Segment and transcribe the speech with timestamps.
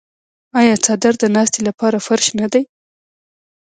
[0.59, 2.63] آیا څادر د ناستې لپاره فرش نه دی؟